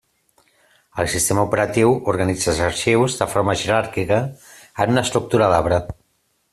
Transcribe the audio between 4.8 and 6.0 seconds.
en una estructura d'arbre.